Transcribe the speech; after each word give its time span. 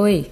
Oi, 0.00 0.26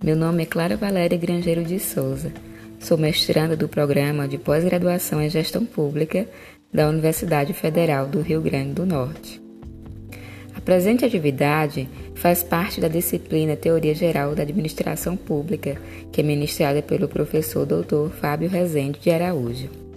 meu 0.00 0.14
nome 0.14 0.44
é 0.44 0.46
Clara 0.46 0.76
Valéria 0.76 1.18
Grangeiro 1.18 1.64
de 1.64 1.80
Souza. 1.80 2.32
Sou 2.78 2.96
mestranda 2.96 3.56
do 3.56 3.68
programa 3.68 4.28
de 4.28 4.38
pós-graduação 4.38 5.20
em 5.20 5.28
Gestão 5.28 5.66
Pública 5.66 6.24
da 6.72 6.88
Universidade 6.88 7.52
Federal 7.52 8.06
do 8.06 8.20
Rio 8.20 8.40
Grande 8.40 8.74
do 8.74 8.86
Norte. 8.86 9.42
A 10.54 10.60
presente 10.60 11.04
atividade 11.04 11.88
faz 12.14 12.44
parte 12.44 12.80
da 12.80 12.86
disciplina 12.86 13.56
Teoria 13.56 13.92
Geral 13.92 14.36
da 14.36 14.44
Administração 14.44 15.16
Pública, 15.16 15.76
que 16.12 16.20
é 16.20 16.24
ministrada 16.24 16.80
pelo 16.80 17.08
professor 17.08 17.66
Dr. 17.66 18.10
Fábio 18.20 18.48
Rezende 18.48 19.00
de 19.00 19.10
Araújo. 19.10 19.87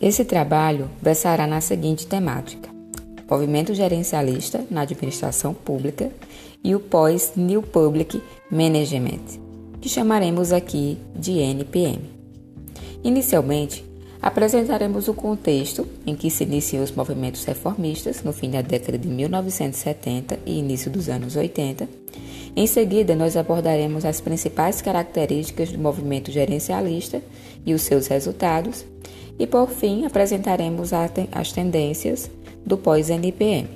Esse 0.00 0.24
trabalho 0.24 0.88
versará 1.02 1.44
na 1.46 1.60
seguinte 1.60 2.06
temática: 2.06 2.70
movimento 3.28 3.74
gerencialista 3.74 4.64
na 4.70 4.82
administração 4.82 5.52
pública 5.52 6.10
e 6.62 6.74
o 6.74 6.80
pós-New 6.80 7.62
Public 7.62 8.22
Management, 8.50 9.40
que 9.80 9.88
chamaremos 9.88 10.52
aqui 10.52 10.98
de 11.16 11.38
NPM. 11.38 11.98
Inicialmente, 13.02 13.84
apresentaremos 14.22 15.08
o 15.08 15.14
contexto 15.14 15.86
em 16.06 16.14
que 16.14 16.30
se 16.30 16.44
iniciam 16.44 16.84
os 16.84 16.92
movimentos 16.92 17.44
reformistas 17.44 18.22
no 18.22 18.32
fim 18.32 18.50
da 18.50 18.62
década 18.62 18.98
de 18.98 19.08
1970 19.08 20.38
e 20.46 20.58
início 20.58 20.90
dos 20.90 21.08
anos 21.08 21.34
80. 21.34 21.88
Em 22.56 22.66
seguida, 22.66 23.14
nós 23.14 23.36
abordaremos 23.36 24.04
as 24.04 24.20
principais 24.20 24.80
características 24.80 25.70
do 25.70 25.78
movimento 25.78 26.30
gerencialista 26.30 27.22
e 27.64 27.74
os 27.74 27.82
seus 27.82 28.06
resultados 28.08 28.84
e, 29.38 29.46
por 29.46 29.68
fim, 29.68 30.04
apresentaremos 30.04 30.90
as 30.92 31.52
tendências 31.52 32.30
do 32.66 32.76
pós-NPM. 32.76 33.68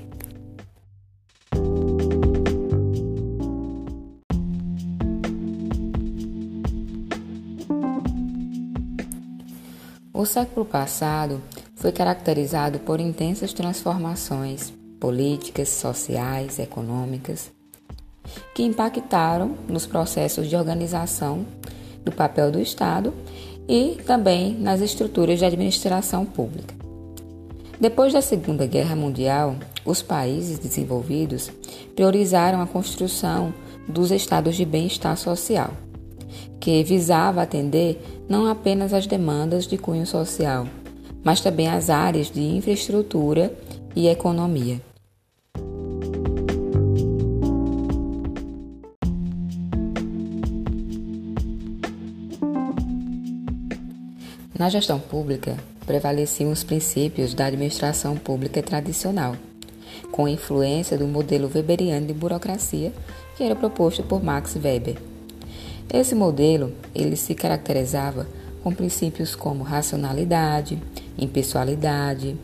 O 10.13 10.27
século 10.27 10.65
passado 10.65 11.41
foi 11.75 11.91
caracterizado 11.91 12.79
por 12.79 13.01
intensas 13.01 13.53
transformações 13.53 14.73
políticas, 15.01 15.69
sociais, 15.69 16.61
econômicas, 16.61 17.51
que 18.55 18.63
impactaram 18.63 19.57
nos 19.69 19.85
processos 19.85 20.49
de 20.49 20.55
organização 20.55 21.45
do 22.05 22.13
papel 22.13 22.53
do 22.53 22.61
Estado 22.61 23.13
e 23.69 23.99
também 24.07 24.55
nas 24.55 24.81
estruturas 24.81 25.39
de 25.39 25.45
administração 25.45 26.25
pública. 26.25 26.75
Depois 27.81 28.13
da 28.13 28.21
Segunda 28.21 28.67
Guerra 28.67 28.95
Mundial, 28.95 29.57
os 29.85 30.03
países 30.03 30.59
desenvolvidos 30.59 31.51
priorizaram 31.95 32.61
a 32.61 32.67
construção 32.67 33.53
dos 33.89 34.11
estados 34.11 34.55
de 34.55 34.65
bem-estar 34.65 35.17
social, 35.17 35.71
que 36.61 36.85
visava 36.85 37.43
atender 37.43 38.01
não 38.29 38.47
apenas 38.47 38.95
as 38.95 39.07
demandas 39.07 39.67
de 39.67 39.77
cunho 39.77 40.07
social, 40.07 40.67
mas 41.25 41.41
também 41.41 41.69
as 41.69 41.91
áreas 41.91 42.31
de 42.31 42.41
infraestrutura 42.41 43.53
e 43.97 44.07
economia. 44.07 44.81
Na 54.63 54.69
gestão 54.69 55.01
pública, 55.01 55.57
prevaleciam 55.85 56.53
os 56.53 56.63
princípios 56.63 57.35
da 57.35 57.47
administração 57.47 58.17
pública 58.17 58.63
tradicional, 58.63 59.35
com 60.13 60.29
influência 60.29 60.97
do 60.97 61.05
modelo 61.05 61.51
weberiano 61.53 62.07
de 62.07 62.13
burocracia 62.13 62.93
que 63.37 63.43
era 63.43 63.57
proposto 63.57 64.05
por 64.05 64.23
Max 64.23 64.55
Weber. 64.55 64.99
Esse 65.93 66.15
modelo 66.15 66.73
ele 66.95 67.17
se 67.17 67.35
caracterizava 67.35 68.25
com 68.63 68.73
princípios 68.73 69.35
como 69.35 69.65
racionalidade, 69.65 70.81
impessoalidade, 71.19 72.37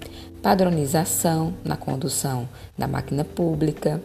padronização 0.43 1.55
na 1.65 1.77
condução 1.77 2.49
da 2.77 2.89
máquina 2.89 3.23
pública. 3.23 4.03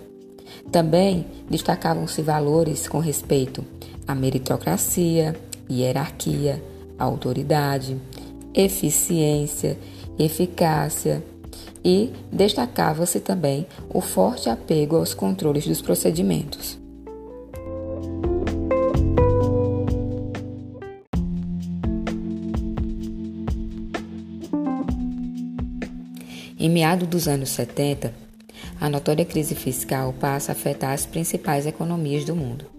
Também 0.72 1.26
destacavam-se 1.50 2.22
valores 2.22 2.88
com 2.88 3.00
respeito 3.00 3.66
à 4.08 4.14
meritocracia, 4.14 5.36
hierarquia, 5.68 6.62
autoridade, 7.04 7.98
eficiência, 8.54 9.78
eficácia 10.18 11.24
e 11.84 12.12
destacava-se 12.32 13.20
também 13.20 13.68
o 13.90 14.00
forte 14.00 14.50
apego 14.50 14.96
aos 14.96 15.14
controles 15.14 15.68
dos 15.68 15.82
procedimentos. 15.82 16.80
Em 26.60 26.70
meados 26.70 27.10
dos 27.10 27.28
anos 27.28 27.50
70, 27.50 28.14
a 28.80 28.88
notória 28.88 29.26
crise 29.26 29.54
fiscal 29.54 30.14
passa 30.14 30.52
a 30.52 30.54
afetar 30.54 30.94
as 30.94 31.06
principais 31.06 31.66
economias 31.66 32.24
do 32.24 32.34
mundo. 32.34 32.73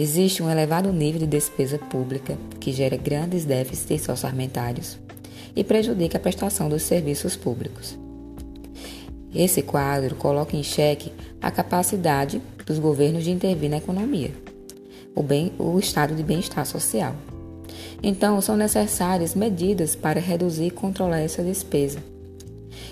Existe 0.00 0.44
um 0.44 0.48
elevado 0.48 0.92
nível 0.92 1.18
de 1.18 1.26
despesa 1.26 1.76
pública 1.76 2.38
que 2.60 2.70
gera 2.70 2.96
grandes 2.96 3.44
déficits 3.44 4.08
orçamentários 4.08 4.96
e 5.56 5.64
prejudica 5.64 6.18
a 6.18 6.20
prestação 6.20 6.68
dos 6.68 6.82
serviços 6.82 7.34
públicos. 7.34 7.98
Esse 9.34 9.60
quadro 9.60 10.14
coloca 10.14 10.56
em 10.56 10.62
xeque 10.62 11.10
a 11.42 11.50
capacidade 11.50 12.40
dos 12.64 12.78
governos 12.78 13.24
de 13.24 13.32
intervir 13.32 13.68
na 13.68 13.78
economia, 13.78 14.30
o, 15.16 15.22
bem, 15.24 15.50
o 15.58 15.76
estado 15.80 16.14
de 16.14 16.22
bem-estar 16.22 16.64
social. 16.64 17.16
Então, 18.00 18.40
são 18.40 18.56
necessárias 18.56 19.34
medidas 19.34 19.96
para 19.96 20.20
reduzir 20.20 20.66
e 20.66 20.70
controlar 20.70 21.22
essa 21.22 21.42
despesa. 21.42 21.98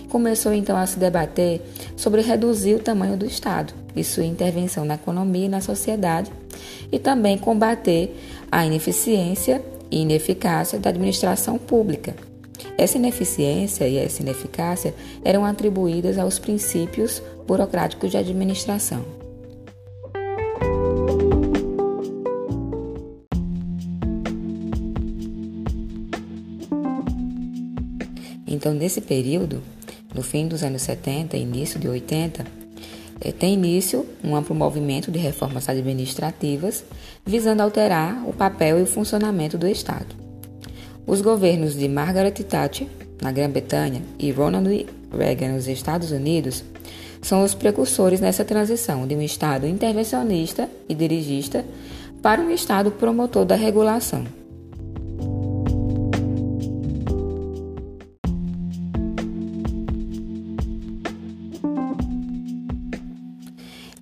Começou 0.09 0.53
então 0.53 0.77
a 0.77 0.87
se 0.87 0.99
debater 0.99 1.61
sobre 1.97 2.21
reduzir 2.21 2.75
o 2.75 2.79
tamanho 2.79 3.17
do 3.17 3.27
Estado 3.27 3.75
e 3.95 4.05
sua 4.05 4.25
intervenção 4.25 4.85
na 4.85 4.95
economia 4.95 5.47
e 5.47 5.49
na 5.49 5.61
sociedade 5.61 6.31
e 6.91 6.99
também 6.99 7.37
combater 7.37 8.17
a 8.51 8.65
ineficiência 8.65 9.63
e 9.91 10.03
ineficácia 10.03 10.79
da 10.79 10.91
administração 10.91 11.59
pública. 11.59 12.15
Essa 12.79 12.99
ineficiência 12.99 13.89
e 13.89 13.97
essa 13.97 14.23
ineficácia 14.23 14.95
eram 15.25 15.45
atribuídas 15.45 16.19
aos 16.19 16.39
princípios 16.39 17.23
burocráticos 17.47 18.11
de 18.11 18.17
administração. 18.17 19.05
Então, 28.47 28.73
nesse 28.73 29.01
período, 29.01 29.63
no 30.17 30.23
fim 30.23 30.49
dos 30.49 30.63
anos 30.63 30.83
70 30.83 31.37
e 31.37 31.43
início 31.43 31.79
de 31.79 31.89
80, 31.89 32.45
é, 33.21 33.33
tem 33.33 33.55
início 33.55 34.07
um 34.25 34.35
amplo 34.35 34.55
movimento 34.55 35.11
de 35.11 35.19
reformas 35.19 35.69
administrativas 35.69 36.85
visando 37.25 37.63
alterar 37.63 38.27
o 38.27 38.33
papel 38.33 38.79
e 38.79 38.83
o 38.83 38.87
funcionamento 38.87 39.59
do 39.59 39.69
Estado. 39.69 40.17
Os 41.07 41.21
governos 41.21 41.75
de 41.75 41.87
Margaret 41.87 42.33
Thatcher, 42.33 42.89
na 43.23 43.31
Grã-Bretanha, 43.31 44.03
e 44.19 44.31
Ronald 44.31 44.87
Reagan, 45.13 45.53
nos 45.53 45.69
Estados 45.69 46.11
Unidos, 46.11 46.65
são 47.23 47.45
os 47.45 47.55
precursores 47.55 48.21
nessa 48.21 48.45
transição 48.45 49.07
de 49.07 49.15
um 49.15 49.23
Estado 49.23 49.67
intervencionista 49.67 50.69
e 50.89 50.95
dirigista 50.95 51.65
para 52.23 52.41
um 52.41 52.51
Estado 52.51 52.91
promotor 52.91 53.45
da 53.45 53.55
regulação. 53.55 54.25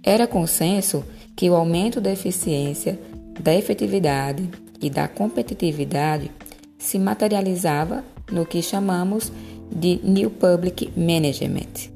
Era 0.04 0.26
consenso 0.26 1.02
que 1.34 1.48
o 1.48 1.54
aumento 1.54 1.98
da 1.98 2.12
eficiência, 2.12 3.00
da 3.40 3.54
efetividade 3.54 4.48
e 4.80 4.90
da 4.90 5.08
competitividade 5.08 6.30
se 6.78 6.98
materializava 6.98 8.04
no 8.30 8.44
que 8.44 8.60
chamamos 8.60 9.32
de 9.74 9.98
New 10.04 10.28
Public 10.28 10.92
Management, 10.94 11.90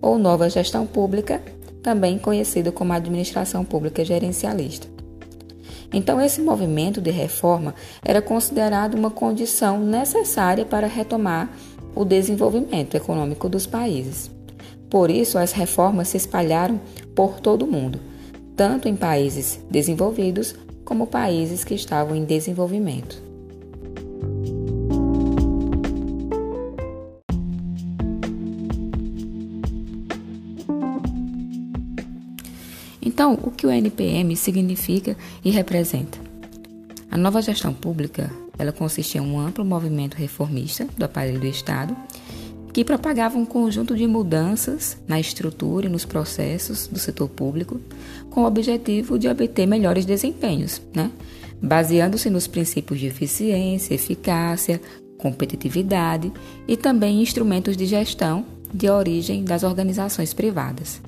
ou 0.00 0.18
nova 0.18 0.48
gestão 0.48 0.86
pública, 0.86 1.42
também 1.82 2.18
conhecido 2.18 2.72
como 2.72 2.94
administração 2.94 3.62
pública 3.62 4.02
gerencialista. 4.04 4.88
Então, 5.92 6.20
esse 6.20 6.40
movimento 6.40 7.00
de 7.00 7.10
reforma 7.10 7.74
era 8.02 8.22
considerado 8.22 8.94
uma 8.94 9.10
condição 9.10 9.78
necessária 9.80 10.64
para 10.64 10.86
retomar 10.86 11.50
o 11.94 12.04
desenvolvimento 12.04 12.96
econômico 12.96 13.48
dos 13.48 13.66
países. 13.66 14.30
Por 14.90 15.08
isso, 15.08 15.38
as 15.38 15.52
reformas 15.52 16.08
se 16.08 16.16
espalharam 16.16 16.80
por 17.14 17.38
todo 17.38 17.62
o 17.64 17.70
mundo, 17.70 18.00
tanto 18.56 18.88
em 18.88 18.96
países 18.96 19.60
desenvolvidos 19.70 20.56
como 20.84 21.06
países 21.06 21.62
que 21.62 21.74
estavam 21.74 22.16
em 22.16 22.24
desenvolvimento. 22.24 23.22
Então, 33.00 33.38
o 33.44 33.50
que 33.50 33.66
o 33.66 33.70
NPM 33.70 34.34
significa 34.34 35.16
e 35.44 35.50
representa? 35.50 36.18
A 37.10 37.16
nova 37.16 37.40
gestão 37.40 37.72
pública, 37.72 38.30
ela 38.58 38.72
consistia 38.72 39.20
em 39.20 39.24
um 39.24 39.38
amplo 39.38 39.64
movimento 39.64 40.14
reformista 40.14 40.86
do 40.96 41.04
aparelho 41.04 41.38
do 41.38 41.46
Estado 41.46 41.96
que 42.72 42.84
propagava 42.84 43.36
um 43.36 43.44
conjunto 43.44 43.96
de 43.96 44.06
mudanças 44.06 44.96
na 45.06 45.18
estrutura 45.18 45.86
e 45.86 45.88
nos 45.88 46.04
processos 46.04 46.86
do 46.86 46.98
setor 46.98 47.28
público, 47.28 47.80
com 48.30 48.42
o 48.42 48.46
objetivo 48.46 49.18
de 49.18 49.28
obter 49.28 49.66
melhores 49.66 50.04
desempenhos, 50.04 50.80
né? 50.94 51.10
baseando-se 51.60 52.30
nos 52.30 52.46
princípios 52.46 53.00
de 53.00 53.06
eficiência, 53.06 53.94
eficácia, 53.94 54.80
competitividade 55.18 56.32
e 56.66 56.76
também 56.76 57.20
instrumentos 57.20 57.76
de 57.76 57.86
gestão 57.86 58.44
de 58.72 58.88
origem 58.88 59.44
das 59.44 59.62
organizações 59.62 60.32
privadas. 60.32 61.02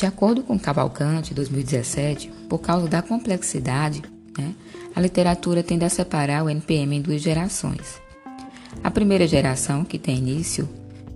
De 0.00 0.06
acordo 0.06 0.42
com 0.42 0.58
Cavalcante, 0.58 1.34
2017, 1.34 2.32
por 2.48 2.58
causa 2.58 2.88
da 2.88 3.02
complexidade, 3.02 4.00
né, 4.38 4.54
a 4.96 4.98
literatura 4.98 5.62
tende 5.62 5.84
a 5.84 5.90
separar 5.90 6.42
o 6.42 6.48
NPM 6.48 6.96
em 6.96 7.02
duas 7.02 7.20
gerações. 7.20 8.00
A 8.82 8.90
primeira 8.90 9.26
geração, 9.26 9.84
que 9.84 9.98
tem 9.98 10.16
início 10.16 10.66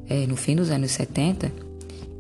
é, 0.07 0.27
no 0.27 0.37
fim 0.37 0.55
dos 0.55 0.69
anos 0.69 0.91
70 0.91 1.51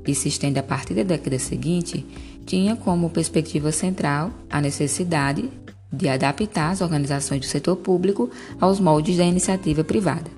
e 0.06 0.14
se 0.14 0.28
estende 0.28 0.58
a 0.58 0.62
partir 0.62 0.94
da 0.94 1.02
década 1.02 1.38
seguinte, 1.38 2.02
tinha 2.46 2.74
como 2.74 3.10
perspectiva 3.10 3.70
central 3.70 4.30
a 4.48 4.58
necessidade 4.58 5.50
de 5.92 6.08
adaptar 6.08 6.70
as 6.70 6.80
organizações 6.80 7.40
do 7.40 7.46
setor 7.46 7.76
público 7.76 8.30
aos 8.58 8.80
moldes 8.80 9.18
da 9.18 9.24
iniciativa 9.26 9.84
privada. 9.84 10.30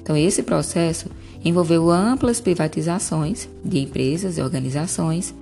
Então, 0.00 0.16
esse 0.16 0.44
processo 0.44 1.10
envolveu 1.44 1.90
amplas 1.90 2.40
privatizações 2.40 3.48
de 3.64 3.80
empresas 3.80 4.38
e 4.38 4.40
organizações, 4.40 5.34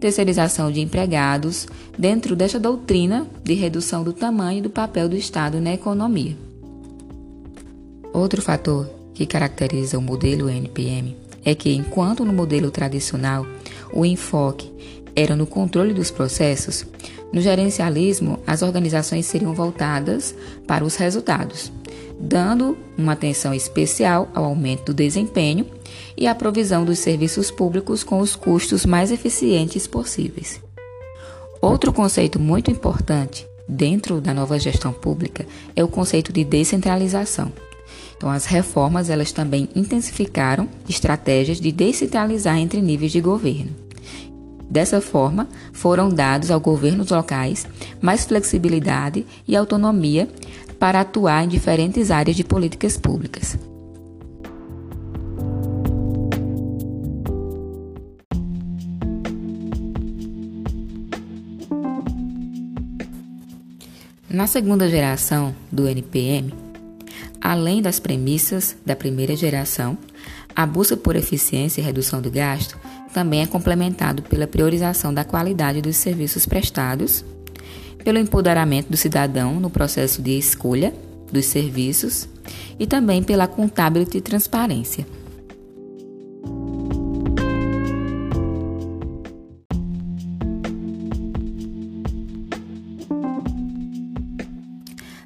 terceirização 0.00 0.70
de 0.70 0.80
empregados, 0.80 1.66
dentro 1.98 2.36
desta 2.36 2.58
doutrina 2.58 3.26
de 3.42 3.54
redução 3.54 4.02
do 4.04 4.12
tamanho 4.12 4.58
e 4.58 4.62
do 4.62 4.70
papel 4.70 5.08
do 5.08 5.16
Estado 5.16 5.60
na 5.60 5.74
economia. 5.74 6.36
Outro 8.12 8.40
fator 8.40 8.88
que 9.14 9.26
caracteriza 9.26 9.98
o 9.98 10.02
modelo 10.02 10.48
NPM 10.48 11.16
é 11.44 11.54
que, 11.54 11.72
enquanto 11.72 12.24
no 12.24 12.32
modelo 12.32 12.70
tradicional 12.70 13.46
o 13.92 14.04
enfoque 14.04 14.70
era 15.14 15.34
no 15.34 15.46
controle 15.46 15.92
dos 15.92 16.10
processos, 16.10 16.86
no 17.32 17.40
gerencialismo 17.40 18.38
as 18.46 18.62
organizações 18.62 19.26
seriam 19.26 19.52
voltadas 19.52 20.34
para 20.66 20.84
os 20.84 20.96
resultados, 20.96 21.72
dando 22.18 22.76
uma 22.96 23.12
atenção 23.12 23.54
especial 23.54 24.28
ao 24.34 24.44
aumento 24.44 24.86
do 24.86 24.94
desempenho 24.94 25.66
e 26.16 26.26
à 26.26 26.34
provisão 26.34 26.84
dos 26.84 26.98
serviços 26.98 27.50
públicos 27.50 28.02
com 28.02 28.18
os 28.18 28.34
custos 28.34 28.84
mais 28.84 29.12
eficientes 29.12 29.86
possíveis. 29.86 30.60
Outro 31.60 31.92
conceito 31.92 32.40
muito 32.40 32.70
importante 32.70 33.46
dentro 33.68 34.20
da 34.20 34.32
nova 34.32 34.58
gestão 34.58 34.92
pública 34.92 35.46
é 35.76 35.84
o 35.84 35.88
conceito 35.88 36.32
de 36.32 36.42
descentralização. 36.44 37.52
Então, 38.16 38.30
as 38.30 38.46
reformas 38.46 39.10
elas 39.10 39.30
também 39.30 39.68
intensificaram 39.76 40.68
estratégias 40.88 41.60
de 41.60 41.70
descentralizar 41.70 42.58
entre 42.58 42.80
níveis 42.82 43.12
de 43.12 43.20
governo. 43.20 43.70
Dessa 44.68 45.00
forma, 45.00 45.48
foram 45.72 46.08
dados 46.10 46.50
aos 46.50 46.60
governos 46.60 47.10
locais 47.10 47.66
mais 48.02 48.24
flexibilidade 48.24 49.24
e 49.46 49.56
autonomia 49.56 50.28
para 50.78 51.00
atuar 51.00 51.44
em 51.44 51.48
diferentes 51.48 52.10
áreas 52.10 52.36
de 52.36 52.44
políticas 52.44 52.96
públicas. 52.96 53.58
Na 64.30 64.46
segunda 64.46 64.88
geração 64.88 65.54
do 65.72 65.88
NPM, 65.88 66.54
além 67.40 67.82
das 67.82 67.98
premissas 67.98 68.76
da 68.86 68.94
primeira 68.94 69.34
geração, 69.34 69.98
a 70.54 70.66
busca 70.66 70.96
por 70.96 71.16
eficiência 71.16 71.80
e 71.80 71.84
redução 71.84 72.20
do 72.20 72.30
gasto 72.30 72.78
também 73.12 73.42
é 73.42 73.46
complementado 73.46 74.22
pela 74.22 74.46
priorização 74.46 75.12
da 75.12 75.24
qualidade 75.24 75.80
dos 75.80 75.96
serviços 75.96 76.46
prestados 76.46 77.24
pelo 78.04 78.18
empoderamento 78.18 78.88
do 78.88 78.96
cidadão 78.96 79.60
no 79.60 79.70
processo 79.70 80.22
de 80.22 80.38
escolha 80.38 80.94
dos 81.30 81.46
serviços 81.46 82.28
e 82.78 82.86
também 82.86 83.22
pela 83.22 83.46
contabilidade 83.46 84.18
e 84.18 84.20
transparência. 84.20 85.06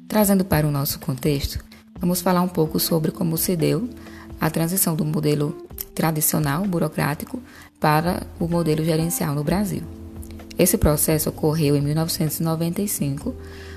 Trazendo 0.07 0.45
para 0.45 0.67
o 0.67 0.71
nosso 0.71 0.99
contexto, 0.99 1.63
vamos 1.99 2.21
falar 2.21 2.41
um 2.41 2.47
pouco 2.47 2.79
sobre 2.79 3.11
como 3.11 3.35
se 3.35 3.55
deu 3.55 3.89
a 4.39 4.47
transição 4.49 4.95
do 4.95 5.03
modelo 5.03 5.67
tradicional 5.95 6.63
burocrático 6.65 7.41
para 7.79 8.21
o 8.39 8.47
modelo 8.47 8.83
gerencial 8.85 9.33
no 9.33 9.43
Brasil. 9.43 10.02
Esse 10.57 10.77
processo 10.77 11.29
ocorreu 11.29 11.75
em 11.75 11.81
1995, 11.81 13.35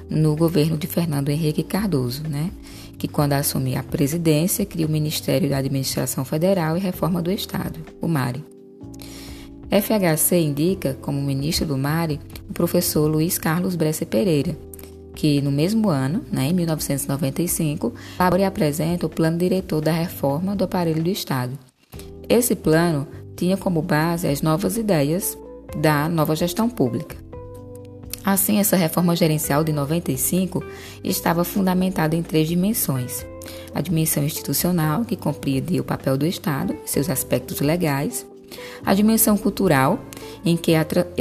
no 0.09 0.37
governo 0.37 0.77
de 0.77 0.87
Fernando 0.87 1.31
Henrique 1.31 1.63
Cardoso, 1.63 2.23
né? 2.29 2.51
que, 2.99 3.09
quando 3.09 3.35
assumiu 3.35 3.79
a 3.79 3.83
presidência, 3.83 4.65
criou 4.65 4.89
o 4.89 4.93
Ministério 4.93 5.49
da 5.49 5.59
Administração 5.59 6.25
Federal 6.25 6.77
e 6.77 6.81
Reforma 6.81 7.23
do 7.23 7.31
Estado, 7.31 7.79
o 8.01 8.09
MARE. 8.09 8.45
FHC 9.71 10.37
indica 10.39 10.95
como 11.01 11.21
ministro 11.21 11.67
do 11.67 11.77
MARE 11.77 12.21
o 12.49 12.53
professor 12.53 13.09
Luiz 13.09 13.37
Carlos 13.37 13.75
Bresser 13.75 14.07
Pereira, 14.07 14.57
que 15.15 15.41
no 15.41 15.51
mesmo 15.51 15.89
ano, 15.89 16.23
né, 16.31 16.47
em 16.47 16.53
1995, 16.53 17.93
elabora 18.19 18.43
e 18.43 18.45
apresenta 18.45 19.07
o 19.07 19.11
plano 19.11 19.39
diretor 19.39 19.81
da 19.81 19.93
reforma 19.93 20.55
do 20.55 20.65
aparelho 20.65 21.03
do 21.03 21.11
Estado. 21.11 21.59
Esse 22.29 22.55
plano 22.55 23.07
tinha 23.35 23.57
como 23.57 23.83
base 23.83 24.29
as 24.29 24.41
novas 24.41 24.77
ideias 24.77 25.37
da 25.77 26.09
nova 26.09 26.37
gestão 26.37 26.69
pública. 26.69 27.17
Assim, 28.27 28.59
essa 28.59 28.75
reforma 28.75 29.15
gerencial 29.15 29.63
de 29.63 29.73
95 29.73 30.61
estava 31.05 31.45
fundamentada 31.45 32.17
em 32.17 32.25
três 32.25 32.49
dimensões: 32.49 33.25
a 33.73 33.81
dimensão 33.81 34.25
institucional, 34.25 35.05
que 35.05 35.15
compreendia 35.15 35.81
o 35.81 35.85
papel 35.85 36.19
do 36.19 36.27
Estado 36.27 36.77
e 36.85 36.91
seus 36.91 37.09
aspectos 37.09 37.61
legais, 37.61 38.27
a 38.85 38.95
dimensão 38.95 39.37
cultural, 39.37 40.01
em 40.45 40.57
que 40.57 40.73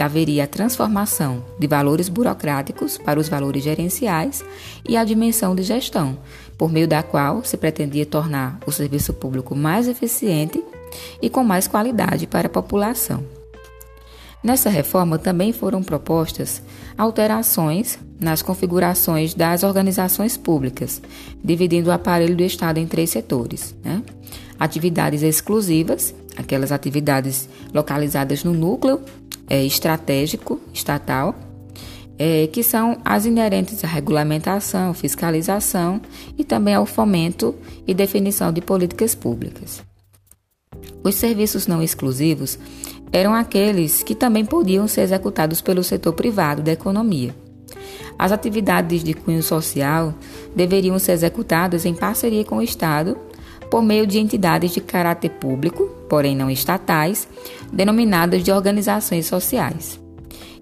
haveria 0.02 0.46
a 0.46 0.48
transformação 0.48 1.44
de 1.60 1.68
valores 1.68 2.10
burocráticos 2.10 2.98
para 2.98 3.20
os 3.20 3.30
valores 3.30 3.64
gerenciais, 3.64 4.44
e 4.88 4.98
a 4.98 5.04
dimensão 5.04 5.56
de 5.56 5.62
gestão, 5.62 6.18
por 6.58 6.72
meio 6.72 6.88
da 6.88 7.04
qual 7.04 7.44
se 7.44 7.56
pretendia 7.56 8.06
tornar 8.06 8.60
o 8.66 8.72
serviço 8.72 9.14
público 9.14 9.56
mais 9.56 9.88
eficiente 9.88 10.64
e 11.22 11.30
com 11.30 11.44
mais 11.44 11.68
qualidade 11.68 12.26
para 12.26 12.48
a 12.48 12.52
população. 12.52 13.35
Nessa 14.46 14.70
reforma 14.70 15.18
também 15.18 15.52
foram 15.52 15.82
propostas 15.82 16.62
alterações 16.96 17.98
nas 18.22 18.44
configurações 18.44 19.34
das 19.34 19.64
organizações 19.64 20.38
públicas, 20.38 21.02
dividindo 21.44 21.90
o 21.90 21.92
aparelho 21.92 22.36
do 22.36 22.44
Estado 22.44 22.78
em 22.78 22.86
três 22.86 23.10
setores: 23.10 23.74
né? 23.84 24.04
atividades 24.60 25.24
exclusivas, 25.24 26.14
aquelas 26.38 26.72
atividades 26.72 27.50
localizadas 27.74 28.44
no 28.44 28.54
núcleo 28.54 29.02
é, 29.50 29.66
estratégico 29.66 30.62
estatal, 30.72 31.34
é, 32.16 32.46
que 32.46 32.62
são 32.62 33.00
as 33.04 33.26
inerentes 33.26 33.84
à 33.84 33.88
regulamentação, 33.88 34.94
fiscalização 34.94 36.00
e 36.38 36.44
também 36.44 36.76
ao 36.76 36.86
fomento 36.86 37.56
e 37.88 37.96
definição 37.96 38.54
de 38.54 38.62
políticas 38.62 39.16
públicas. 39.16 39.82
Os 41.04 41.16
serviços 41.16 41.68
não 41.68 41.82
exclusivos 41.82 42.60
eram 43.16 43.34
aqueles 43.34 44.04
que 44.04 44.14
também 44.14 44.44
podiam 44.44 44.90
ser 44.90 45.00
executados 45.00 45.62
pelo 45.62 45.82
setor 45.82 46.12
privado 46.12 46.62
da 46.62 46.74
economia. 46.74 47.34
As 48.20 48.34
atividades 48.34 49.06
de 49.06 49.14
cunho 49.14 49.42
social 49.42 50.14
deveriam 50.54 51.00
ser 51.00 51.14
executadas 51.14 51.86
em 51.86 51.94
parceria 51.94 52.44
com 52.44 52.58
o 52.58 52.62
Estado 52.62 53.18
por 53.72 53.82
meio 53.82 54.06
de 54.06 54.20
entidades 54.20 54.72
de 54.72 54.82
caráter 54.82 55.30
público, 55.30 55.86
porém 56.10 56.36
não 56.36 56.52
estatais, 56.52 57.26
denominadas 57.72 58.44
de 58.44 58.52
organizações 58.52 59.28
sociais. 59.28 59.98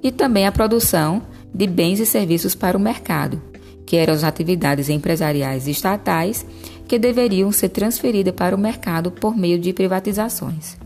E 0.03 0.11
também 0.11 0.45
a 0.45 0.51
produção 0.51 1.23
de 1.51 1.65
bens 1.65 1.99
e 1.99 2.05
serviços 2.05 2.53
para 2.53 2.77
o 2.77 2.79
mercado, 2.79 3.41
que 3.83 3.97
eram 3.97 4.13
as 4.13 4.23
atividades 4.23 4.89
empresariais 4.89 5.67
estatais 5.67 6.45
que 6.87 6.99
deveriam 6.99 7.51
ser 7.51 7.69
transferidas 7.69 8.35
para 8.35 8.55
o 8.55 8.59
mercado 8.59 9.09
por 9.09 9.35
meio 9.35 9.57
de 9.57 9.73
privatizações. 9.73 10.82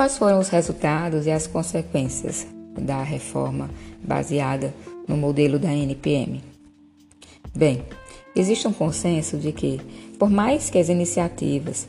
Quais 0.00 0.16
foram 0.16 0.38
os 0.38 0.48
resultados 0.48 1.26
e 1.26 1.30
as 1.30 1.46
consequências 1.46 2.46
da 2.74 3.02
reforma 3.02 3.68
baseada 4.02 4.72
no 5.06 5.14
modelo 5.14 5.58
da 5.58 5.74
NPM? 5.74 6.42
Bem, 7.54 7.82
existe 8.34 8.66
um 8.66 8.72
consenso 8.72 9.36
de 9.36 9.52
que, 9.52 9.78
por 10.18 10.30
mais 10.30 10.70
que 10.70 10.78
as 10.78 10.88
iniciativas 10.88 11.86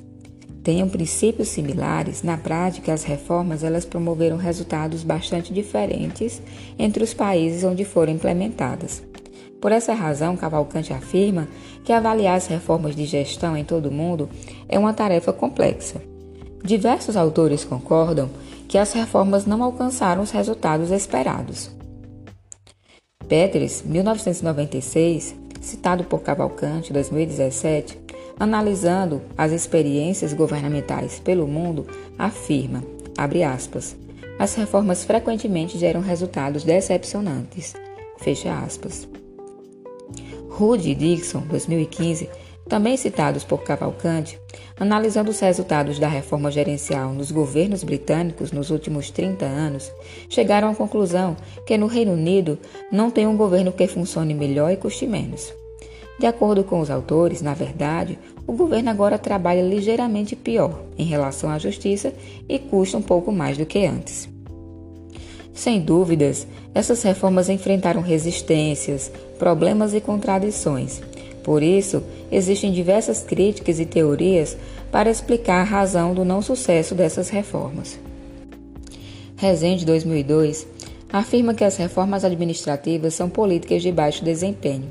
tenham 0.61 0.89
princípios 0.89 1.47
similares, 1.47 2.21
na 2.21 2.37
prática 2.37 2.91
as 2.91 3.05
reformas 3.05 3.63
elas 3.63 3.85
promoveram 3.85 4.35
resultados 4.35 5.03
bastante 5.03 5.53
diferentes 5.53 6.41
entre 6.77 7.05
os 7.05 7.13
países 7.13 7.63
onde 7.63 7.85
foram 7.85 8.11
implementadas. 8.11 9.01
Por 9.61 9.71
essa 9.71 9.93
razão, 9.93 10.35
Cavalcante 10.35 10.91
afirma 10.91 11.47
que 11.85 11.93
avaliar 11.93 12.35
as 12.35 12.47
reformas 12.47 12.93
de 12.93 13.05
gestão 13.05 13.55
em 13.55 13.63
todo 13.63 13.85
o 13.85 13.91
mundo 13.91 14.29
é 14.67 14.77
uma 14.77 14.91
tarefa 14.91 15.31
complexa. 15.31 16.10
Diversos 16.63 17.17
autores 17.17 17.63
concordam 17.63 18.29
que 18.67 18.77
as 18.77 18.93
reformas 18.93 19.45
não 19.45 19.63
alcançaram 19.63 20.21
os 20.21 20.31
resultados 20.31 20.91
esperados. 20.91 21.71
Peters, 23.27 23.81
1996, 23.83 25.35
citado 25.59 26.03
por 26.03 26.21
Cavalcante, 26.21 26.93
2017, 26.93 27.99
analisando 28.39 29.21
as 29.37 29.51
experiências 29.51 30.33
governamentais 30.33 31.19
pelo 31.19 31.47
mundo, 31.47 31.87
afirma, 32.17 32.83
abre 33.17 33.43
aspas, 33.43 33.95
as 34.37 34.55
reformas 34.55 35.03
frequentemente 35.03 35.77
geram 35.77 36.01
resultados 36.01 36.63
decepcionantes, 36.63 37.73
fecha 38.17 38.57
aspas. 38.59 39.07
Rudy 40.49 40.93
Dixon, 40.93 41.41
2015, 41.41 42.29
também 42.71 42.95
citados 42.95 43.43
por 43.43 43.63
Cavalcante, 43.63 44.39
analisando 44.79 45.29
os 45.29 45.41
resultados 45.41 45.99
da 45.99 46.07
reforma 46.07 46.49
gerencial 46.49 47.11
nos 47.11 47.29
governos 47.29 47.83
britânicos 47.83 48.53
nos 48.53 48.69
últimos 48.69 49.11
30 49.11 49.43
anos, 49.43 49.91
chegaram 50.29 50.69
à 50.69 50.73
conclusão 50.73 51.35
que 51.65 51.77
no 51.77 51.85
Reino 51.85 52.13
Unido 52.13 52.57
não 52.89 53.11
tem 53.11 53.27
um 53.27 53.35
governo 53.35 53.73
que 53.73 53.85
funcione 53.87 54.33
melhor 54.33 54.71
e 54.71 54.77
custe 54.77 55.05
menos. 55.05 55.53
De 56.17 56.25
acordo 56.25 56.63
com 56.63 56.79
os 56.79 56.89
autores, 56.89 57.41
na 57.41 57.53
verdade, 57.53 58.17
o 58.47 58.53
governo 58.53 58.89
agora 58.89 59.19
trabalha 59.19 59.61
ligeiramente 59.61 60.33
pior 60.33 60.81
em 60.97 61.03
relação 61.03 61.49
à 61.49 61.59
justiça 61.59 62.13
e 62.47 62.57
custa 62.57 62.97
um 62.97 63.01
pouco 63.01 63.33
mais 63.33 63.57
do 63.57 63.65
que 63.65 63.85
antes. 63.85 64.29
Sem 65.53 65.81
dúvidas, 65.81 66.47
essas 66.73 67.03
reformas 67.03 67.49
enfrentaram 67.49 67.99
resistências, 68.01 69.11
problemas 69.37 69.93
e 69.93 69.99
contradições. 69.99 71.01
Por 71.43 71.63
isso, 71.63 72.03
existem 72.31 72.71
diversas 72.71 73.23
críticas 73.23 73.79
e 73.79 73.85
teorias 73.85 74.57
para 74.91 75.09
explicar 75.09 75.61
a 75.61 75.63
razão 75.63 76.13
do 76.13 76.23
não 76.23 76.41
sucesso 76.41 76.93
dessas 76.93 77.29
reformas. 77.29 77.99
Rezende 79.35 79.85
2002 79.85 80.67
afirma 81.11 81.53
que 81.53 81.63
as 81.63 81.75
reformas 81.75 82.23
administrativas 82.23 83.13
são 83.13 83.29
políticas 83.29 83.81
de 83.81 83.91
baixo 83.91 84.23
desempenho. 84.23 84.89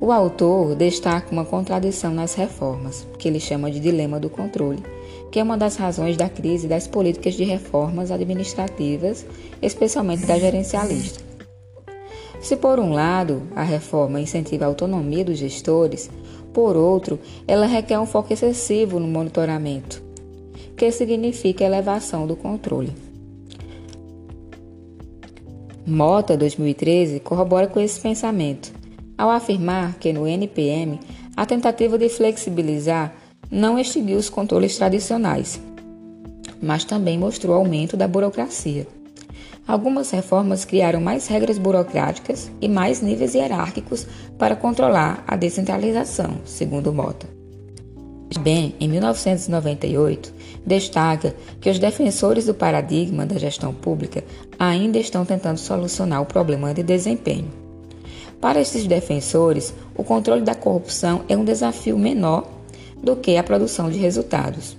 O 0.00 0.12
autor 0.12 0.74
destaca 0.74 1.32
uma 1.32 1.44
contradição 1.44 2.12
nas 2.12 2.34
reformas, 2.34 3.06
que 3.18 3.28
ele 3.28 3.40
chama 3.40 3.70
de 3.70 3.80
dilema 3.80 4.20
do 4.20 4.28
controle, 4.28 4.82
que 5.30 5.38
é 5.38 5.42
uma 5.42 5.56
das 5.56 5.76
razões 5.76 6.16
da 6.16 6.28
crise 6.28 6.68
das 6.68 6.86
políticas 6.86 7.34
de 7.34 7.44
reformas 7.44 8.10
administrativas, 8.10 9.24
especialmente 9.62 10.26
da 10.26 10.38
gerencialista. 10.38 11.33
Se, 12.44 12.56
por 12.56 12.78
um 12.78 12.92
lado, 12.92 13.44
a 13.56 13.62
reforma 13.62 14.20
incentiva 14.20 14.66
a 14.66 14.68
autonomia 14.68 15.24
dos 15.24 15.38
gestores, 15.38 16.10
por 16.52 16.76
outro, 16.76 17.18
ela 17.48 17.64
requer 17.64 17.98
um 17.98 18.04
foco 18.04 18.34
excessivo 18.34 19.00
no 19.00 19.08
monitoramento, 19.08 20.02
que 20.76 20.90
significa 20.90 21.64
elevação 21.64 22.26
do 22.26 22.36
controle. 22.36 22.92
Mota, 25.86 26.36
2013, 26.36 27.20
corrobora 27.20 27.66
com 27.66 27.80
esse 27.80 27.98
pensamento, 27.98 28.74
ao 29.16 29.30
afirmar 29.30 29.94
que 29.94 30.12
no 30.12 30.28
NPM 30.28 31.00
a 31.34 31.46
tentativa 31.46 31.96
de 31.96 32.10
flexibilizar 32.10 33.14
não 33.50 33.78
extinguiu 33.78 34.18
os 34.18 34.28
controles 34.28 34.76
tradicionais, 34.76 35.58
mas 36.60 36.84
também 36.84 37.18
mostrou 37.18 37.56
aumento 37.56 37.96
da 37.96 38.06
burocracia. 38.06 38.86
Algumas 39.66 40.10
reformas 40.10 40.64
criaram 40.64 41.00
mais 41.00 41.26
regras 41.26 41.56
burocráticas 41.56 42.50
e 42.60 42.68
mais 42.68 43.00
níveis 43.00 43.34
hierárquicos 43.34 44.06
para 44.38 44.54
controlar 44.54 45.24
a 45.26 45.36
descentralização, 45.36 46.38
segundo 46.44 46.92
Mota. 46.92 47.26
Bem, 48.40 48.74
em 48.78 48.88
1998, 48.88 50.34
destaca 50.66 51.34
que 51.60 51.70
os 51.70 51.78
defensores 51.78 52.46
do 52.46 52.54
paradigma 52.54 53.24
da 53.24 53.38
gestão 53.38 53.72
pública 53.72 54.24
ainda 54.58 54.98
estão 54.98 55.24
tentando 55.24 55.58
solucionar 55.58 56.20
o 56.20 56.26
problema 56.26 56.74
de 56.74 56.82
desempenho. 56.82 57.50
Para 58.40 58.60
esses 58.60 58.86
defensores, 58.86 59.72
o 59.96 60.04
controle 60.04 60.42
da 60.42 60.54
corrupção 60.54 61.22
é 61.28 61.36
um 61.36 61.44
desafio 61.44 61.96
menor 61.96 62.46
do 63.02 63.16
que 63.16 63.36
a 63.36 63.42
produção 63.42 63.88
de 63.88 63.98
resultados. 63.98 64.76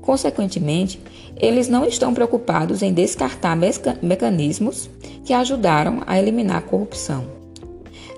Consequentemente, 0.00 1.00
eles 1.42 1.68
não 1.68 1.84
estão 1.84 2.14
preocupados 2.14 2.82
em 2.82 2.92
descartar 2.92 3.58
mecanismos 4.00 4.88
que 5.24 5.32
ajudaram 5.32 6.00
a 6.06 6.16
eliminar 6.16 6.58
a 6.58 6.62
corrupção. 6.62 7.24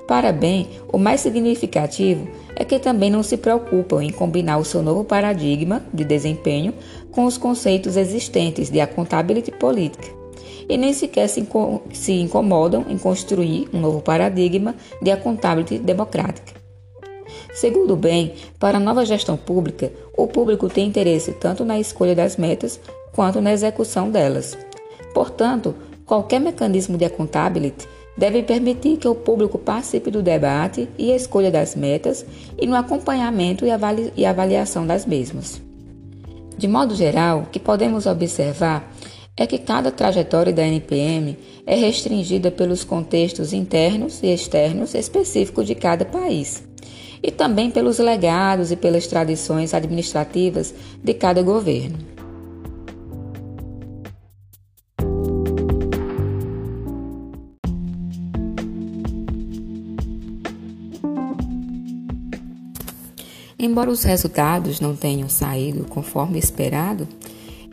Para 0.06 0.30
bem, 0.30 0.68
o 0.92 0.98
mais 0.98 1.22
significativo 1.22 2.28
é 2.54 2.64
que 2.64 2.78
também 2.78 3.10
não 3.10 3.22
se 3.22 3.38
preocupam 3.38 4.04
em 4.04 4.12
combinar 4.12 4.58
o 4.58 4.64
seu 4.64 4.82
novo 4.82 5.02
paradigma 5.02 5.82
de 5.92 6.04
desempenho 6.04 6.74
com 7.10 7.24
os 7.24 7.38
conceitos 7.38 7.96
existentes 7.96 8.68
de 8.68 8.80
accountability 8.80 9.50
política, 9.52 10.06
e 10.68 10.76
nem 10.76 10.92
sequer 10.92 11.28
se 11.28 12.12
incomodam 12.12 12.84
em 12.90 12.98
construir 12.98 13.68
um 13.72 13.80
novo 13.80 14.02
paradigma 14.02 14.74
de 15.00 15.10
accountability 15.10 15.78
democrática. 15.78 16.52
Segundo 17.54 17.96
bem, 17.96 18.34
para 18.58 18.76
a 18.76 18.80
nova 18.80 19.06
gestão 19.06 19.36
pública, 19.36 19.90
o 20.16 20.26
público 20.26 20.68
tem 20.68 20.86
interesse 20.86 21.32
tanto 21.32 21.64
na 21.64 21.80
escolha 21.80 22.14
das 22.14 22.36
metas 22.36 22.78
quanto 23.14 23.40
na 23.40 23.52
execução 23.52 24.10
delas. 24.10 24.56
Portanto, 25.14 25.74
qualquer 26.04 26.40
mecanismo 26.40 26.98
de 26.98 27.04
accountability 27.04 27.86
deve 28.16 28.42
permitir 28.42 28.96
que 28.96 29.08
o 29.08 29.14
público 29.14 29.58
participe 29.58 30.10
do 30.10 30.22
debate 30.22 30.88
e 30.98 31.10
escolha 31.10 31.50
das 31.50 31.74
metas 31.74 32.24
e 32.60 32.66
no 32.66 32.76
acompanhamento 32.76 33.64
e 33.64 34.26
avaliação 34.26 34.86
das 34.86 35.06
mesmas. 35.06 35.60
De 36.56 36.68
modo 36.68 36.94
geral, 36.94 37.40
o 37.40 37.46
que 37.46 37.58
podemos 37.58 38.06
observar 38.06 38.92
é 39.36 39.46
que 39.46 39.58
cada 39.58 39.90
trajetória 39.90 40.52
da 40.52 40.64
NPM 40.64 41.36
é 41.66 41.74
restringida 41.74 42.52
pelos 42.52 42.84
contextos 42.84 43.52
internos 43.52 44.22
e 44.22 44.32
externos 44.32 44.94
específicos 44.94 45.66
de 45.66 45.74
cada 45.74 46.04
país 46.04 46.62
e 47.20 47.32
também 47.32 47.70
pelos 47.70 47.98
legados 47.98 48.70
e 48.70 48.76
pelas 48.76 49.06
tradições 49.08 49.74
administrativas 49.74 50.72
de 51.02 51.14
cada 51.14 51.42
governo. 51.42 52.13
Embora 63.64 63.90
os 63.90 64.02
resultados 64.02 64.78
não 64.78 64.94
tenham 64.94 65.26
saído 65.26 65.84
conforme 65.84 66.38
esperado, 66.38 67.08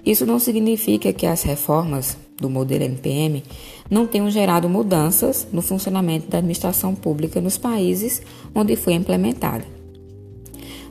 isso 0.06 0.26
não 0.26 0.40
significa 0.40 1.12
que 1.12 1.26
as 1.26 1.44
reformas 1.44 2.16
do 2.38 2.50
modelo 2.50 2.86
NPM 2.86 3.44
não 3.90 4.08
tenham 4.08 4.32
gerado 4.32 4.70
mudanças 4.70 5.46
no 5.52 5.62
funcionamento 5.62 6.30
da 6.30 6.38
administração 6.38 6.96
pública 6.96 7.42
nos 7.42 7.58
países 7.58 8.22
onde 8.56 8.78
foi 8.78 8.94
implementada. 8.94 9.66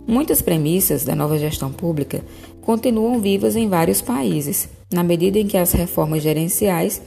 Muitas 0.06 0.42
premissas 0.42 1.02
da 1.02 1.16
nova 1.16 1.38
gestão 1.38 1.72
pública 1.72 2.22
continuam 2.60 3.18
vivas 3.20 3.56
em 3.56 3.70
vários 3.70 4.02
países, 4.02 4.68
na 4.92 5.02
medida 5.02 5.38
em 5.38 5.46
que 5.46 5.56
as 5.56 5.72
reformas 5.72 6.22
gerenciais 6.22 7.00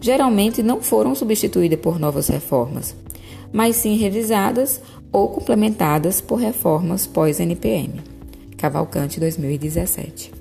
geralmente 0.00 0.62
não 0.62 0.80
foram 0.80 1.12
substituídas 1.12 1.80
por 1.80 1.98
novas 1.98 2.28
reformas, 2.28 2.94
mas 3.52 3.74
sim 3.74 3.96
revisadas 3.96 4.80
ou 5.12 5.28
complementadas 5.28 6.20
por 6.20 6.36
reformas 6.36 7.06
pós-NPM. 7.06 8.00
Cavalcante 8.56 9.20
2017. 9.20 10.32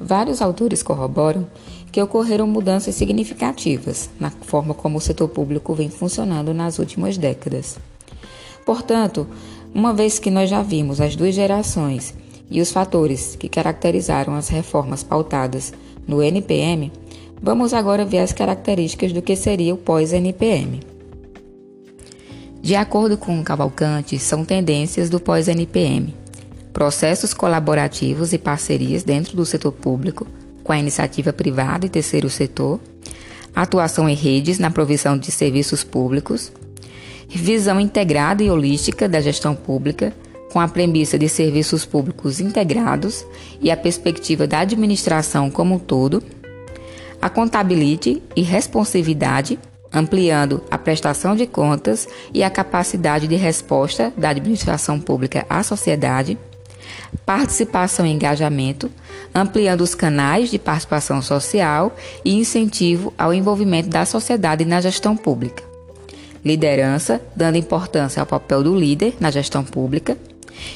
Vários 0.00 0.40
autores 0.40 0.84
corroboram 0.84 1.46
que 1.90 2.00
ocorreram 2.00 2.46
mudanças 2.46 2.94
significativas 2.94 4.08
na 4.20 4.30
forma 4.30 4.72
como 4.72 4.98
o 4.98 5.00
setor 5.00 5.28
público 5.28 5.74
vem 5.74 5.90
funcionando 5.90 6.54
nas 6.54 6.78
últimas 6.78 7.18
décadas. 7.18 7.76
Portanto, 8.64 9.26
uma 9.74 9.92
vez 9.92 10.20
que 10.20 10.30
nós 10.30 10.48
já 10.48 10.62
vimos 10.62 11.00
as 11.00 11.16
duas 11.16 11.34
gerações 11.34 12.14
e 12.50 12.60
os 12.60 12.70
fatores 12.70 13.36
que 13.36 13.48
caracterizaram 13.48 14.34
as 14.34 14.48
reformas 14.48 15.02
pautadas 15.02 15.72
no 16.06 16.22
NPM, 16.22 16.92
vamos 17.42 17.74
agora 17.74 18.04
ver 18.04 18.18
as 18.18 18.32
características 18.32 19.12
do 19.12 19.22
que 19.22 19.36
seria 19.36 19.74
o 19.74 19.78
pós-NPM. 19.78 20.80
De 22.62 22.74
acordo 22.74 23.16
com 23.16 23.44
Cavalcante, 23.44 24.18
são 24.18 24.44
tendências 24.44 25.08
do 25.08 25.20
pós-NPM. 25.20 26.14
Processos 26.72 27.32
colaborativos 27.32 28.32
e 28.32 28.38
parcerias 28.38 29.04
dentro 29.04 29.36
do 29.36 29.46
setor 29.46 29.72
público, 29.72 30.26
com 30.64 30.72
a 30.72 30.78
iniciativa 30.78 31.32
privada 31.32 31.86
e 31.86 31.88
terceiro 31.88 32.28
setor, 32.28 32.80
atuação 33.54 34.08
em 34.08 34.14
redes 34.14 34.58
na 34.58 34.70
provisão 34.70 35.16
de 35.16 35.30
serviços 35.30 35.84
públicos, 35.84 36.52
visão 37.28 37.80
integrada 37.80 38.42
e 38.42 38.50
holística 38.50 39.08
da 39.08 39.20
gestão 39.20 39.54
pública, 39.54 40.12
com 40.56 40.60
a 40.60 40.68
premissa 40.68 41.18
de 41.18 41.28
serviços 41.28 41.84
públicos 41.84 42.40
integrados 42.40 43.26
e 43.60 43.70
a 43.70 43.76
perspectiva 43.76 44.46
da 44.46 44.60
administração 44.60 45.50
como 45.50 45.74
um 45.74 45.78
todo, 45.78 46.22
a 47.20 47.28
contabilidade 47.28 48.22
e 48.34 48.40
responsividade, 48.40 49.58
ampliando 49.92 50.64
a 50.70 50.78
prestação 50.78 51.36
de 51.36 51.46
contas 51.46 52.08
e 52.32 52.42
a 52.42 52.48
capacidade 52.48 53.28
de 53.28 53.36
resposta 53.36 54.10
da 54.16 54.30
administração 54.30 54.98
pública 54.98 55.44
à 55.46 55.62
sociedade, 55.62 56.38
participação 57.26 58.06
e 58.06 58.12
engajamento, 58.12 58.90
ampliando 59.34 59.82
os 59.82 59.94
canais 59.94 60.50
de 60.50 60.58
participação 60.58 61.20
social 61.20 61.94
e 62.24 62.32
incentivo 62.32 63.12
ao 63.18 63.34
envolvimento 63.34 63.90
da 63.90 64.06
sociedade 64.06 64.64
na 64.64 64.80
gestão 64.80 65.18
pública. 65.18 65.62
Liderança, 66.42 67.20
dando 67.36 67.58
importância 67.58 68.20
ao 68.20 68.26
papel 68.26 68.62
do 68.62 68.74
líder 68.74 69.16
na 69.20 69.30
gestão 69.30 69.62
pública. 69.62 70.16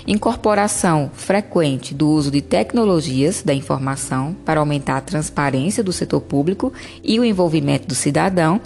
Incorporação 0.07 1.11
frequente 1.15 1.95
do 1.95 2.09
uso 2.09 2.31
de 2.31 2.41
tecnologias 2.41 3.43
da 3.43 3.55
informação 3.55 4.37
para 4.45 4.61
aumentar 4.61 4.97
a 4.97 5.01
transparência 5.03 5.83
do 5.83 5.93
setor 5.93 6.21
público 6.21 6.73
e 7.03 7.19
o 7.19 7.25
envolvimento 7.25 7.87
do 7.87 7.95
cidadão 7.95 8.61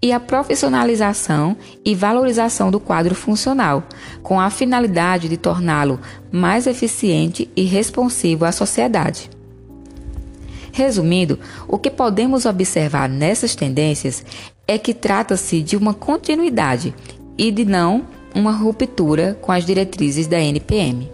e 0.00 0.12
a 0.12 0.20
profissionalização 0.20 1.56
e 1.84 1.94
valorização 1.94 2.70
do 2.70 2.78
quadro 2.78 3.14
funcional, 3.14 3.84
com 4.22 4.40
a 4.40 4.50
finalidade 4.50 5.28
de 5.28 5.36
torná-lo 5.36 6.00
mais 6.30 6.66
eficiente 6.66 7.50
e 7.56 7.64
responsivo 7.64 8.44
à 8.44 8.52
sociedade. 8.52 9.30
Resumindo, 10.72 11.38
o 11.66 11.78
que 11.78 11.90
podemos 11.90 12.44
observar 12.44 13.08
nessas 13.08 13.54
tendências 13.54 14.22
é 14.68 14.76
que 14.76 14.92
trata-se 14.92 15.62
de 15.62 15.76
uma 15.76 15.94
continuidade 15.94 16.94
e 17.38 17.50
de 17.50 17.64
não 17.64 18.04
uma 18.36 18.52
ruptura 18.52 19.32
com 19.40 19.50
as 19.50 19.64
diretrizes 19.64 20.26
da 20.26 20.38
NPM. 20.38 21.10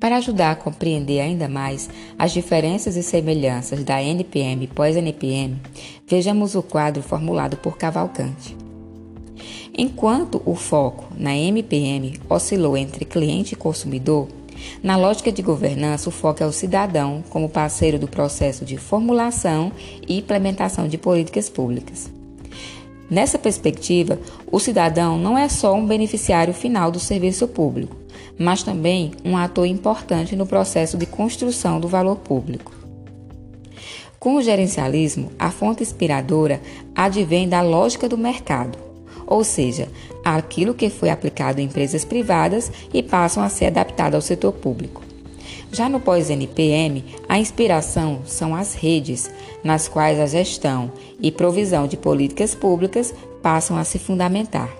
Para 0.00 0.16
ajudar 0.16 0.52
a 0.52 0.56
compreender 0.56 1.20
ainda 1.20 1.48
mais 1.48 1.90
as 2.18 2.32
diferenças 2.32 2.96
e 2.96 3.02
semelhanças 3.02 3.84
da 3.84 4.02
NPM 4.02 4.66
pós-NPM, 4.68 5.60
vejamos 6.06 6.54
o 6.54 6.62
quadro 6.62 7.02
formulado 7.02 7.58
por 7.58 7.76
Cavalcante. 7.76 8.56
Enquanto 9.76 10.40
o 10.46 10.54
foco 10.54 11.12
na 11.14 11.36
MPM 11.36 12.18
oscilou 12.26 12.74
entre 12.74 13.04
cliente 13.04 13.52
e 13.52 13.56
consumidor, 13.56 14.37
na 14.82 14.96
lógica 14.96 15.32
de 15.32 15.42
governança, 15.42 16.08
o 16.08 16.12
foco 16.12 16.42
é 16.42 16.46
o 16.46 16.52
cidadão 16.52 17.22
como 17.30 17.48
parceiro 17.48 17.98
do 17.98 18.08
processo 18.08 18.64
de 18.64 18.76
formulação 18.76 19.72
e 20.06 20.18
implementação 20.18 20.88
de 20.88 20.96
políticas 20.96 21.48
públicas. 21.48 22.10
Nessa 23.10 23.38
perspectiva, 23.38 24.18
o 24.50 24.60
cidadão 24.60 25.18
não 25.18 25.38
é 25.38 25.48
só 25.48 25.74
um 25.74 25.86
beneficiário 25.86 26.52
final 26.52 26.90
do 26.90 27.00
serviço 27.00 27.48
público, 27.48 27.96
mas 28.38 28.62
também 28.62 29.12
um 29.24 29.36
ator 29.36 29.66
importante 29.66 30.36
no 30.36 30.46
processo 30.46 30.96
de 30.98 31.06
construção 31.06 31.80
do 31.80 31.88
valor 31.88 32.16
público. 32.16 32.72
Com 34.18 34.34
o 34.34 34.42
gerencialismo, 34.42 35.32
a 35.38 35.50
fonte 35.50 35.82
inspiradora 35.82 36.60
advém 36.94 37.48
da 37.48 37.62
lógica 37.62 38.08
do 38.08 38.18
mercado, 38.18 38.87
ou 39.28 39.44
seja, 39.44 39.88
aquilo 40.24 40.72
que 40.72 40.88
foi 40.88 41.10
aplicado 41.10 41.60
em 41.60 41.64
empresas 41.64 42.04
privadas 42.04 42.72
e 42.92 43.02
passam 43.02 43.42
a 43.42 43.48
ser 43.50 43.66
adaptado 43.66 44.14
ao 44.14 44.22
setor 44.22 44.52
público. 44.52 45.02
Já 45.70 45.86
no 45.86 46.00
pós-NPM, 46.00 47.04
a 47.28 47.38
inspiração 47.38 48.22
são 48.24 48.54
as 48.54 48.74
redes, 48.74 49.30
nas 49.62 49.86
quais 49.86 50.18
a 50.18 50.24
gestão 50.24 50.90
e 51.20 51.30
provisão 51.30 51.86
de 51.86 51.96
políticas 51.96 52.54
públicas 52.54 53.14
passam 53.42 53.76
a 53.76 53.84
se 53.84 53.98
fundamentar. 53.98 54.74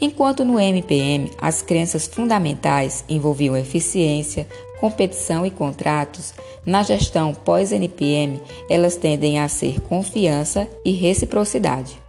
Enquanto 0.00 0.44
no 0.44 0.58
MPM 0.58 1.30
as 1.40 1.62
crenças 1.62 2.08
fundamentais 2.08 3.04
envolviam 3.08 3.56
eficiência, 3.56 4.48
competição 4.80 5.46
e 5.46 5.50
contratos, 5.50 6.34
na 6.66 6.82
gestão 6.82 7.32
pós-NPM 7.32 8.42
elas 8.68 8.96
tendem 8.96 9.38
a 9.38 9.48
ser 9.48 9.80
confiança 9.82 10.68
e 10.84 10.90
reciprocidade. 10.90 12.05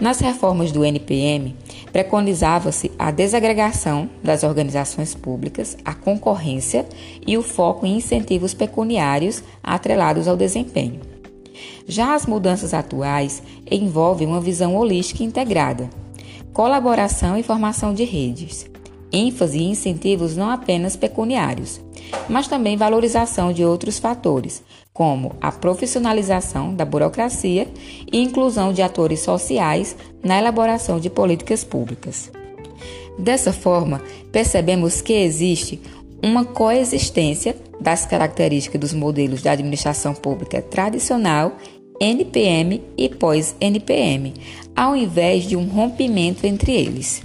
Nas 0.00 0.20
reformas 0.20 0.70
do 0.70 0.84
NPM, 0.84 1.56
preconizava-se 1.92 2.92
a 2.96 3.10
desagregação 3.10 4.08
das 4.22 4.44
organizações 4.44 5.12
públicas, 5.12 5.76
a 5.84 5.92
concorrência 5.92 6.86
e 7.26 7.36
o 7.36 7.42
foco 7.42 7.84
em 7.84 7.96
incentivos 7.96 8.54
pecuniários 8.54 9.42
atrelados 9.62 10.28
ao 10.28 10.36
desempenho. 10.36 11.00
Já 11.88 12.14
as 12.14 12.26
mudanças 12.26 12.72
atuais 12.72 13.42
envolvem 13.68 14.28
uma 14.28 14.40
visão 14.40 14.76
holística 14.76 15.24
integrada, 15.24 15.90
colaboração 16.52 17.36
e 17.36 17.42
formação 17.42 17.92
de 17.92 18.04
redes, 18.04 18.70
ênfase 19.12 19.58
e 19.58 19.64
incentivos 19.64 20.36
não 20.36 20.50
apenas 20.50 20.94
pecuniários, 20.94 21.80
mas 22.28 22.46
também 22.46 22.76
valorização 22.76 23.52
de 23.52 23.64
outros 23.64 23.98
fatores, 23.98 24.62
como 24.98 25.36
a 25.40 25.52
profissionalização 25.52 26.74
da 26.74 26.84
burocracia 26.84 27.68
e 28.12 28.18
inclusão 28.20 28.72
de 28.72 28.82
atores 28.82 29.20
sociais 29.20 29.96
na 30.24 30.36
elaboração 30.36 30.98
de 30.98 31.08
políticas 31.08 31.62
públicas. 31.62 32.32
Dessa 33.16 33.52
forma, 33.52 34.02
percebemos 34.32 35.00
que 35.00 35.12
existe 35.12 35.80
uma 36.20 36.44
coexistência 36.44 37.54
das 37.80 38.04
características 38.06 38.80
dos 38.80 38.92
modelos 38.92 39.40
da 39.40 39.52
administração 39.52 40.14
pública 40.14 40.60
tradicional 40.60 41.52
NPM 42.00 42.82
e 42.96 43.08
pós-NPM, 43.08 44.34
ao 44.74 44.96
invés 44.96 45.44
de 45.44 45.54
um 45.54 45.68
rompimento 45.68 46.44
entre 46.44 46.72
eles. 46.72 47.22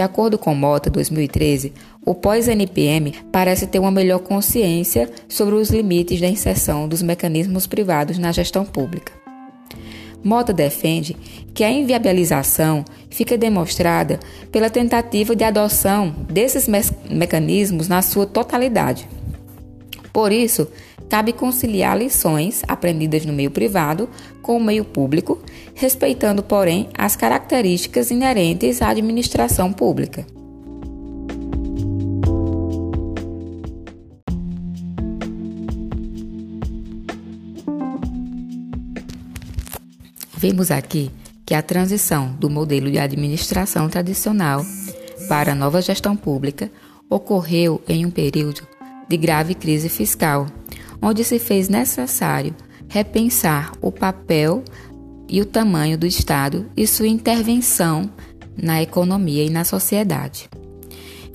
De 0.00 0.04
acordo 0.04 0.38
com 0.38 0.54
Mota 0.54 0.88
2013, 0.88 1.74
o 2.06 2.14
pós-NPM 2.14 3.12
parece 3.30 3.66
ter 3.66 3.78
uma 3.78 3.90
melhor 3.90 4.20
consciência 4.20 5.10
sobre 5.28 5.54
os 5.56 5.68
limites 5.68 6.18
da 6.18 6.26
inserção 6.26 6.88
dos 6.88 7.02
mecanismos 7.02 7.66
privados 7.66 8.16
na 8.16 8.32
gestão 8.32 8.64
pública. 8.64 9.12
Mota 10.24 10.54
defende 10.54 11.14
que 11.52 11.62
a 11.62 11.70
inviabilização 11.70 12.82
fica 13.10 13.36
demonstrada 13.36 14.18
pela 14.50 14.70
tentativa 14.70 15.36
de 15.36 15.44
adoção 15.44 16.14
desses 16.30 16.66
me 16.66 16.80
mecanismos 17.10 17.86
na 17.86 18.00
sua 18.00 18.24
totalidade. 18.24 19.06
Por 20.14 20.32
isso, 20.32 20.66
cabe 21.10 21.32
conciliar 21.32 21.98
lições 21.98 22.62
aprendidas 22.68 23.26
no 23.26 23.32
meio 23.32 23.50
privado 23.50 24.08
com 24.40 24.56
o 24.56 24.62
meio 24.62 24.84
público, 24.84 25.42
respeitando, 25.74 26.40
porém, 26.40 26.88
as 26.96 27.16
características 27.16 28.12
inerentes 28.12 28.80
à 28.80 28.90
administração 28.90 29.72
pública. 29.72 30.24
Vimos 40.36 40.70
aqui 40.70 41.10
que 41.44 41.54
a 41.54 41.60
transição 41.60 42.32
do 42.38 42.48
modelo 42.48 42.90
de 42.90 42.98
administração 42.98 43.88
tradicional 43.88 44.64
para 45.28 45.52
a 45.52 45.54
nova 45.54 45.82
gestão 45.82 46.16
pública 46.16 46.70
ocorreu 47.10 47.82
em 47.88 48.06
um 48.06 48.10
período 48.10 48.66
de 49.08 49.16
grave 49.16 49.56
crise 49.56 49.88
fiscal, 49.88 50.46
onde 51.02 51.24
se 51.24 51.38
fez 51.38 51.68
necessário 51.68 52.54
repensar 52.88 53.72
o 53.80 53.92
papel 53.92 54.64
e 55.28 55.40
o 55.40 55.46
tamanho 55.46 55.96
do 55.96 56.06
Estado 56.06 56.66
e 56.76 56.86
sua 56.86 57.06
intervenção 57.06 58.10
na 58.60 58.82
economia 58.82 59.44
e 59.44 59.50
na 59.50 59.64
sociedade. 59.64 60.48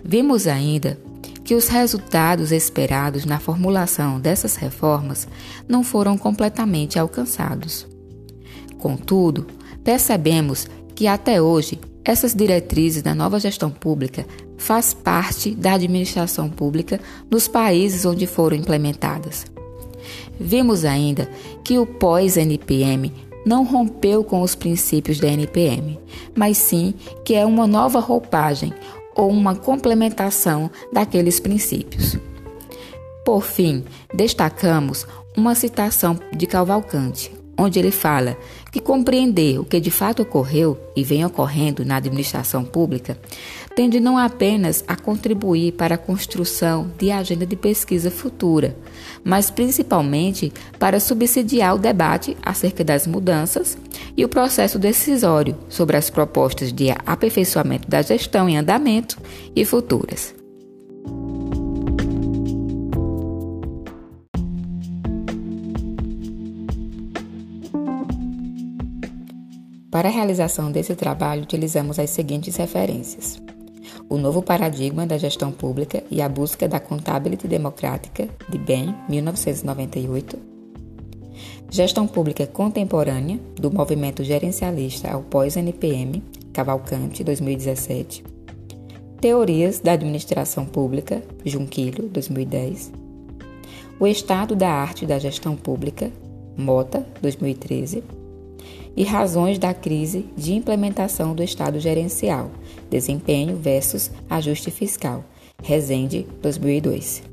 Vimos 0.04 0.48
ainda 0.48 1.00
que 1.44 1.56
os 1.56 1.68
resultados 1.68 2.52
esperados 2.52 3.24
na 3.24 3.40
formulação 3.40 4.20
dessas 4.20 4.56
reformas 4.56 5.28
não 5.68 5.84
foram 5.84 6.18
completamente 6.18 7.00
alcançados. 7.00 7.88
Contudo, 8.78 9.48
percebemos 9.84 10.68
que 10.94 11.08
até 11.08 11.42
hoje 11.42 11.80
essas 12.04 12.36
diretrizes 12.36 13.02
da 13.02 13.16
nova 13.16 13.40
gestão 13.40 13.72
pública 13.72 14.26
faz 14.58 14.94
parte 14.94 15.56
da 15.56 15.74
administração 15.74 16.50
pública 16.50 17.00
nos 17.32 17.48
países 17.48 18.06
onde 18.06 18.28
foram 18.28 18.58
implementadas. 18.58 19.55
Vimos 20.40 20.86
ainda 20.86 21.30
que 21.64 21.78
o 21.78 21.86
pós-NPM 21.86 23.12
não 23.46 23.64
rompeu 23.64 24.24
com 24.24 24.42
os 24.42 24.56
princípios 24.56 25.20
da 25.20 25.28
NPM, 25.28 26.00
mas 26.36 26.58
sim 26.58 26.94
que 27.24 27.36
é 27.36 27.46
uma 27.46 27.68
nova 27.68 28.00
roupagem 28.00 28.74
ou 29.16 29.30
uma 29.30 29.56
complementação 29.56 30.70
daqueles 30.92 31.40
princípios. 31.40 32.18
Por 33.24 33.44
fim, 33.44 33.84
destacamos 34.14 35.08
uma 35.36 35.56
citação 35.56 36.20
de 36.36 36.46
Cavalcante, 36.48 37.35
onde 37.58 37.80
ele 37.80 37.92
fala 37.92 38.38
que 38.72 38.80
compreender 38.80 39.60
o 39.60 39.66
que 39.66 39.80
de 39.80 39.92
fato 39.92 40.22
ocorreu 40.22 40.78
e 40.96 41.04
vem 41.04 41.26
ocorrendo 41.26 41.86
na 41.86 41.96
administração 41.96 42.64
pública 42.64 43.18
tende 43.76 44.00
não 44.00 44.18
apenas 44.18 44.84
a 44.88 44.96
contribuir 44.96 45.74
para 45.74 45.96
a 45.96 45.98
construção 45.98 46.92
de 46.98 47.12
agenda 47.12 47.46
de 47.46 47.56
pesquisa 47.56 48.12
futura, 48.12 48.76
mas 49.24 49.50
principalmente 49.50 50.52
para 50.78 51.00
subsidiar 51.00 51.76
o 51.76 51.80
debate 51.80 52.38
acerca 52.42 52.84
das 52.84 53.08
mudanças 53.08 53.78
e 54.16 54.24
o 54.24 54.30
processo 54.30 54.78
decisório 54.78 55.58
sobre 55.68 55.98
as 55.98 56.10
propostas 56.10 56.72
de 56.72 56.90
aperfeiçoamento 57.06 57.90
da 57.90 58.02
gestão 58.02 58.50
em 58.50 58.58
andamento 58.58 59.18
e 59.56 59.66
futuras. 59.66 60.35
Para 69.96 70.10
a 70.10 70.12
realização 70.12 70.74
desse 70.74 70.94
trabalho, 70.94 71.44
utilizamos 71.44 72.00
as 72.00 72.10
seguintes 72.10 72.58
referências: 72.58 73.42
o 74.10 74.18
Novo 74.18 74.42
Paradigma 74.42 75.08
da 75.08 75.18
Gestão 75.18 75.54
Pública 75.54 76.04
e 76.12 76.22
a 76.22 76.28
Busca 76.28 76.68
da 76.68 76.82
Contabilidade 76.82 77.48
Democrática, 77.48 78.28
de 78.50 78.58
Ben, 78.58 78.94
1998. 79.08 80.38
Gestão 81.72 82.06
Pública 82.08 82.46
Contemporânea, 82.46 83.40
do 83.56 83.72
Movimento 83.72 84.22
Gerencialista 84.22 85.10
ao 85.10 85.22
Pós-NPM, 85.22 86.22
Cavalcante, 86.52 87.24
2017. 87.24 88.22
Teorias 89.22 89.80
da 89.80 89.94
Administração 89.94 90.66
Pública, 90.66 91.24
Junquilho, 91.46 92.10
2010. 92.10 92.92
O 93.98 94.06
Estado 94.06 94.58
da 94.58 94.72
Arte 94.72 95.06
da 95.06 95.18
Gestão 95.18 95.56
Pública, 95.56 96.12
Mota, 96.58 97.08
2013 97.22 98.04
e 98.96 99.04
razões 99.04 99.60
da 99.60 99.74
crise 99.74 100.26
de 100.38 100.54
implementação 100.54 101.36
do 101.36 101.44
Estado 101.44 101.80
gerencial, 101.80 102.52
desempenho 102.90 103.58
versus 103.58 104.12
ajuste 104.30 104.72
fiscal. 104.72 105.24
Resende, 105.64 106.26
2002. 106.42 107.24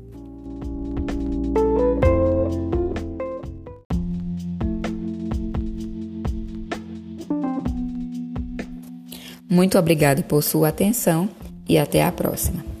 Muito 9.49 9.77
obrigado 9.77 10.23
por 10.23 10.41
sua 10.41 10.69
atenção 10.69 11.29
e 11.69 11.77
até 11.77 12.03
a 12.03 12.11
próxima. 12.11 12.72